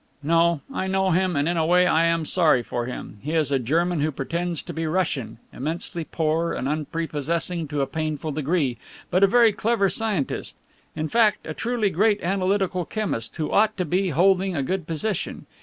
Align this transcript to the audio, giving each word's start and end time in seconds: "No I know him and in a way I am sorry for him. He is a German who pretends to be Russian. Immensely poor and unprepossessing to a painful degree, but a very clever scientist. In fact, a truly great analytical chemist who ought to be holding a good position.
"No 0.23 0.61
I 0.73 0.87
know 0.87 1.11
him 1.11 1.35
and 1.35 1.47
in 1.47 1.57
a 1.57 1.65
way 1.67 1.85
I 1.85 2.05
am 2.05 2.25
sorry 2.25 2.63
for 2.63 2.87
him. 2.87 3.19
He 3.21 3.33
is 3.35 3.51
a 3.51 3.59
German 3.59 4.01
who 4.01 4.11
pretends 4.11 4.63
to 4.63 4.73
be 4.73 4.87
Russian. 4.87 5.37
Immensely 5.53 6.05
poor 6.05 6.53
and 6.53 6.67
unprepossessing 6.67 7.67
to 7.67 7.81
a 7.81 7.85
painful 7.85 8.31
degree, 8.31 8.79
but 9.11 9.21
a 9.23 9.27
very 9.27 9.53
clever 9.53 9.91
scientist. 9.91 10.57
In 10.95 11.07
fact, 11.07 11.45
a 11.45 11.53
truly 11.53 11.91
great 11.91 12.19
analytical 12.23 12.83
chemist 12.83 13.35
who 13.35 13.51
ought 13.51 13.77
to 13.77 13.85
be 13.85 14.09
holding 14.09 14.55
a 14.55 14.63
good 14.63 14.87
position. 14.87 15.45